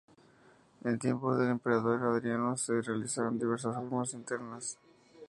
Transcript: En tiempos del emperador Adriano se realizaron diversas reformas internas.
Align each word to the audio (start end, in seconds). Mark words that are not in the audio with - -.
En 0.83 0.97
tiempos 0.97 1.37
del 1.37 1.51
emperador 1.51 2.01
Adriano 2.01 2.57
se 2.57 2.81
realizaron 2.81 3.37
diversas 3.37 3.75
reformas 3.75 4.15
internas. 4.15 4.79